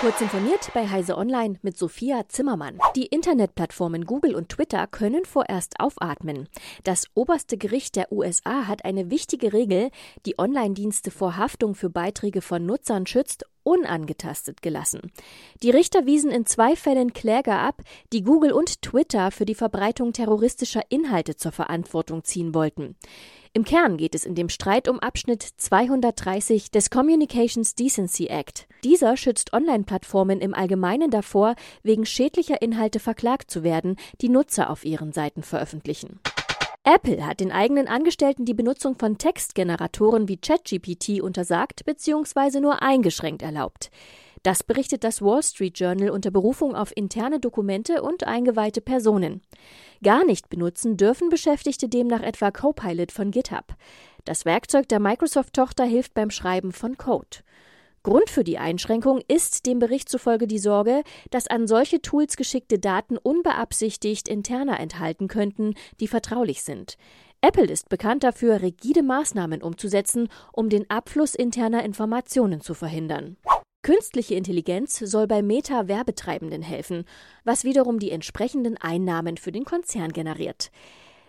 Kurz 0.00 0.20
informiert 0.20 0.70
bei 0.74 0.88
Heise 0.88 1.18
Online 1.18 1.58
mit 1.62 1.76
Sophia 1.76 2.22
Zimmermann. 2.28 2.78
Die 2.94 3.06
Internetplattformen 3.06 4.04
Google 4.04 4.36
und 4.36 4.48
Twitter 4.48 4.86
können 4.86 5.24
vorerst 5.24 5.80
aufatmen. 5.80 6.48
Das 6.84 7.08
oberste 7.14 7.58
Gericht 7.58 7.96
der 7.96 8.12
USA 8.12 8.68
hat 8.68 8.84
eine 8.84 9.10
wichtige 9.10 9.52
Regel, 9.52 9.90
die 10.24 10.38
Online-Dienste 10.38 11.10
vor 11.10 11.36
Haftung 11.36 11.74
für 11.74 11.90
Beiträge 11.90 12.42
von 12.42 12.64
Nutzern 12.64 13.08
schützt 13.08 13.44
unangetastet 13.68 14.62
gelassen. 14.62 15.12
Die 15.62 15.70
Richter 15.70 16.06
wiesen 16.06 16.30
in 16.30 16.46
zwei 16.46 16.74
Fällen 16.74 17.12
Kläger 17.12 17.58
ab, 17.60 17.82
die 18.12 18.22
Google 18.22 18.52
und 18.52 18.82
Twitter 18.82 19.30
für 19.30 19.44
die 19.44 19.54
Verbreitung 19.54 20.12
terroristischer 20.12 20.82
Inhalte 20.88 21.36
zur 21.36 21.52
Verantwortung 21.52 22.24
ziehen 22.24 22.54
wollten. 22.54 22.96
Im 23.52 23.64
Kern 23.64 23.96
geht 23.96 24.14
es 24.14 24.24
in 24.24 24.34
dem 24.34 24.48
Streit 24.48 24.88
um 24.88 25.00
Abschnitt 25.00 25.42
230 25.42 26.70
des 26.70 26.90
Communications 26.90 27.74
Decency 27.74 28.26
Act. 28.26 28.68
Dieser 28.84 29.16
schützt 29.16 29.52
Online-Plattformen 29.52 30.40
im 30.40 30.54
Allgemeinen 30.54 31.10
davor, 31.10 31.54
wegen 31.82 32.06
schädlicher 32.06 32.62
Inhalte 32.62 33.00
verklagt 33.00 33.50
zu 33.50 33.62
werden, 33.62 33.96
die 34.20 34.28
Nutzer 34.28 34.70
auf 34.70 34.84
ihren 34.84 35.12
Seiten 35.12 35.42
veröffentlichen. 35.42 36.20
Apple 36.90 37.26
hat 37.26 37.40
den 37.40 37.52
eigenen 37.52 37.86
Angestellten 37.86 38.46
die 38.46 38.54
Benutzung 38.54 38.94
von 38.98 39.18
Textgeneratoren 39.18 40.26
wie 40.26 40.38
ChatGPT 40.38 41.20
untersagt 41.20 41.84
bzw. 41.84 42.60
nur 42.60 42.80
eingeschränkt 42.80 43.42
erlaubt. 43.42 43.90
Das 44.42 44.62
berichtet 44.62 45.04
das 45.04 45.20
Wall 45.20 45.42
Street 45.42 45.78
Journal 45.78 46.08
unter 46.08 46.30
Berufung 46.30 46.74
auf 46.74 46.96
interne 46.96 47.40
Dokumente 47.40 48.00
und 48.00 48.26
eingeweihte 48.26 48.80
Personen. 48.80 49.42
Gar 50.02 50.24
nicht 50.24 50.48
benutzen 50.48 50.96
dürfen 50.96 51.28
Beschäftigte 51.28 51.90
demnach 51.90 52.22
etwa 52.22 52.50
Copilot 52.50 53.12
von 53.12 53.32
GitHub. 53.32 53.74
Das 54.24 54.46
Werkzeug 54.46 54.88
der 54.88 54.98
Microsoft-Tochter 54.98 55.84
hilft 55.84 56.14
beim 56.14 56.30
Schreiben 56.30 56.72
von 56.72 56.96
Code. 56.96 57.40
Grund 58.08 58.30
für 58.30 58.42
die 58.42 58.56
Einschränkung 58.56 59.20
ist 59.28 59.66
dem 59.66 59.80
Bericht 59.80 60.08
zufolge 60.08 60.46
die 60.46 60.58
Sorge, 60.58 61.02
dass 61.30 61.46
an 61.46 61.66
solche 61.66 62.00
Tools 62.00 62.38
geschickte 62.38 62.78
Daten 62.78 63.18
unbeabsichtigt 63.18 64.28
interner 64.28 64.80
enthalten 64.80 65.28
könnten, 65.28 65.74
die 66.00 66.08
vertraulich 66.08 66.62
sind. 66.62 66.96
Apple 67.42 67.66
ist 67.66 67.90
bekannt 67.90 68.24
dafür, 68.24 68.62
rigide 68.62 69.02
Maßnahmen 69.02 69.62
umzusetzen, 69.62 70.30
um 70.54 70.70
den 70.70 70.88
Abfluss 70.88 71.34
interner 71.34 71.84
Informationen 71.84 72.62
zu 72.62 72.72
verhindern. 72.72 73.36
Künstliche 73.82 74.36
Intelligenz 74.36 74.98
soll 74.98 75.26
bei 75.26 75.42
Meta-Werbetreibenden 75.42 76.62
helfen, 76.62 77.04
was 77.44 77.64
wiederum 77.64 77.98
die 77.98 78.10
entsprechenden 78.10 78.78
Einnahmen 78.78 79.36
für 79.36 79.52
den 79.52 79.66
Konzern 79.66 80.14
generiert. 80.14 80.70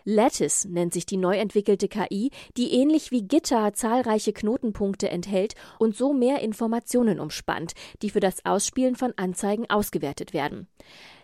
Lattice 0.10 0.66
nennt 0.66 0.92
sich 0.92 1.06
die 1.06 1.18
neu 1.18 1.38
entwickelte 1.38 1.88
KI, 1.88 2.32
die 2.58 2.74
ähnlich 2.74 3.12
wie 3.12 3.22
Gitter 3.22 3.74
zahlreiche 3.74 4.34
Knotenpunkte 4.34 5.08
enthält 5.08 5.54
und 5.78 5.96
so 5.96 6.14
mehr 6.14 6.40
Informationen 6.42 7.20
umspannt, 7.20 7.74
die 8.02 8.10
für 8.10 8.20
das 8.20 8.44
Ausspielen 8.44 8.96
von 8.96 9.14
Anzeigen 9.18 9.70
ausgewertet 9.70 10.34
werden. 10.34 10.68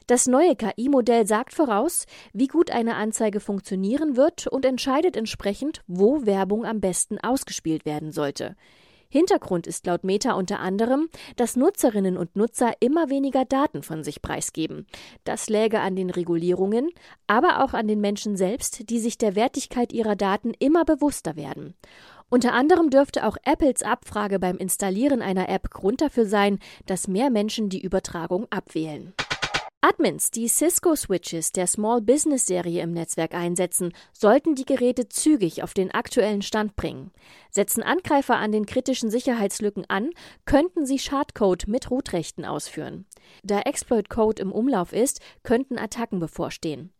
Das 0.05 0.27
neue 0.27 0.55
KI-Modell 0.55 1.25
sagt 1.25 1.55
voraus, 1.55 2.05
wie 2.31 2.45
gut 2.45 2.69
eine 2.69 2.95
Anzeige 2.95 3.39
funktionieren 3.39 4.17
wird 4.17 4.45
und 4.45 4.63
entscheidet 4.63 5.17
entsprechend, 5.17 5.81
wo 5.87 6.27
Werbung 6.27 6.63
am 6.63 6.79
besten 6.79 7.17
ausgespielt 7.17 7.85
werden 7.85 8.11
sollte. 8.11 8.55
Hintergrund 9.09 9.67
ist 9.67 9.85
laut 9.85 10.03
Meta 10.03 10.33
unter 10.33 10.59
anderem, 10.59 11.09
dass 11.35 11.55
Nutzerinnen 11.55 12.17
und 12.17 12.35
Nutzer 12.35 12.73
immer 12.79 13.09
weniger 13.09 13.45
Daten 13.45 13.83
von 13.83 14.03
sich 14.03 14.21
preisgeben. 14.21 14.87
Das 15.23 15.49
läge 15.49 15.79
an 15.79 15.95
den 15.95 16.09
Regulierungen, 16.09 16.89
aber 17.27 17.63
auch 17.63 17.73
an 17.73 17.87
den 17.87 18.01
Menschen 18.01 18.37
selbst, 18.37 18.89
die 18.89 18.99
sich 18.99 19.17
der 19.17 19.35
Wertigkeit 19.35 19.93
ihrer 19.93 20.15
Daten 20.15 20.53
immer 20.59 20.85
bewusster 20.85 21.35
werden. 21.35 21.75
Unter 22.29 22.53
anderem 22.53 22.89
dürfte 22.89 23.25
auch 23.25 23.37
Apples 23.43 23.83
Abfrage 23.83 24.39
beim 24.39 24.57
Installieren 24.57 25.21
einer 25.21 25.47
App 25.47 25.69
Grund 25.69 26.01
dafür 26.01 26.25
sein, 26.25 26.59
dass 26.85 27.07
mehr 27.07 27.29
Menschen 27.29 27.69
die 27.69 27.81
Übertragung 27.81 28.47
abwählen. 28.49 29.13
Admins, 29.87 30.31
die 30.31 30.47
Cisco-Switches 30.47 31.51
der 31.51 31.67
Small 31.67 32.01
Business 32.01 32.47
Serie 32.47 32.81
im 32.81 32.91
Netzwerk 32.91 33.35
einsetzen, 33.35 33.93
sollten 34.13 34.55
die 34.55 34.65
Geräte 34.65 35.09
zügig 35.09 35.61
auf 35.61 35.75
den 35.75 35.91
aktuellen 35.91 36.41
Stand 36.41 36.75
bringen. 36.75 37.11
Setzen 37.51 37.83
Angreifer 37.83 38.37
an 38.37 38.51
den 38.51 38.65
kritischen 38.65 39.11
Sicherheitslücken 39.11 39.85
an, 39.87 40.09
könnten 40.45 40.87
sie 40.87 40.97
Schadcode 40.97 41.67
mit 41.67 41.91
Rootrechten 41.91 42.45
ausführen. 42.45 43.05
Da 43.43 43.59
Exploit-Code 43.59 44.41
im 44.41 44.51
Umlauf 44.51 44.91
ist, 44.91 45.21
könnten 45.43 45.77
Attacken 45.77 46.19
bevorstehen. 46.19 46.91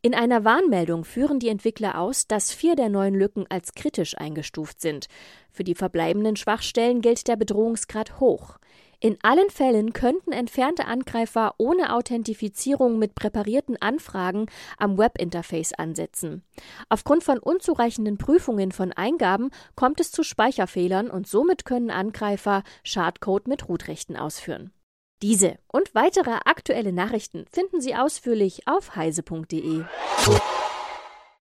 In 0.00 0.14
einer 0.14 0.42
Warnmeldung 0.42 1.04
führen 1.04 1.40
die 1.40 1.48
Entwickler 1.48 1.98
aus, 1.98 2.26
dass 2.26 2.54
vier 2.54 2.74
der 2.74 2.88
neuen 2.88 3.16
Lücken 3.16 3.44
als 3.50 3.74
kritisch 3.74 4.16
eingestuft 4.16 4.80
sind. 4.80 5.08
Für 5.52 5.64
die 5.64 5.74
verbleibenden 5.74 6.36
Schwachstellen 6.36 7.02
gilt 7.02 7.28
der 7.28 7.36
Bedrohungsgrad 7.36 8.18
hoch. 8.18 8.56
In 9.02 9.16
allen 9.22 9.48
Fällen 9.48 9.94
könnten 9.94 10.30
entfernte 10.30 10.84
Angreifer 10.84 11.54
ohne 11.56 11.94
Authentifizierung 11.94 12.98
mit 12.98 13.14
präparierten 13.14 13.80
Anfragen 13.80 14.44
am 14.76 14.98
Webinterface 14.98 15.72
ansetzen. 15.72 16.42
Aufgrund 16.90 17.24
von 17.24 17.38
unzureichenden 17.38 18.18
Prüfungen 18.18 18.72
von 18.72 18.92
Eingaben 18.92 19.50
kommt 19.74 20.00
es 20.00 20.12
zu 20.12 20.22
Speicherfehlern 20.22 21.10
und 21.10 21.26
somit 21.26 21.64
können 21.64 21.90
Angreifer 21.90 22.62
Schadcode 22.84 23.48
mit 23.48 23.70
Rootrechten 23.70 24.18
ausführen. 24.18 24.70
Diese 25.22 25.58
und 25.66 25.94
weitere 25.94 26.32
aktuelle 26.44 26.92
Nachrichten 26.92 27.46
finden 27.50 27.80
Sie 27.80 27.94
ausführlich 27.94 28.66
auf 28.66 28.96
heise.de. 28.96 29.84